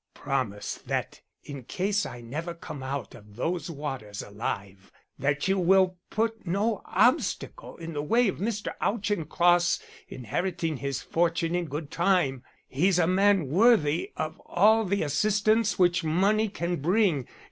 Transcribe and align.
Promise 0.15 0.79
that 0.87 1.21
in 1.43 1.63
case 1.63 2.07
I 2.07 2.21
never 2.21 2.55
come 2.55 2.81
out 2.81 3.13
of 3.13 3.35
those 3.35 3.69
waters 3.69 4.23
alive, 4.23 4.91
that 5.19 5.47
you 5.47 5.59
will 5.59 5.99
put 6.09 6.43
no 6.47 6.81
obstacle 6.87 7.77
in 7.77 7.93
the 7.93 8.01
way 8.01 8.27
of 8.27 8.39
Mr. 8.39 8.73
Auchincloss 8.81 9.79
inheriting 10.07 10.77
his 10.77 11.03
fortune 11.03 11.53
in 11.53 11.65
good 11.65 11.91
time. 11.91 12.43
He's 12.67 12.97
a 12.97 13.05
man 13.05 13.47
worthy 13.49 14.11
of 14.17 14.39
all 14.39 14.85
the 14.85 15.03
assistance 15.03 15.77
which 15.77 16.03
money 16.03 16.49
can 16.49 16.77
bring. 16.77 17.27